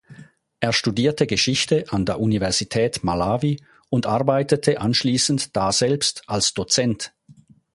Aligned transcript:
Er 0.59 0.73
studierte 0.73 1.27
Geschichte 1.27 1.85
an 1.93 2.07
der 2.07 2.19
Universität 2.19 3.03
Malawi 3.03 3.61
und 3.91 4.07
arbeitete 4.07 4.79
anschließend 4.81 5.55
daselbst 5.55 6.23
als 6.25 6.55
Dozent. 6.55 7.13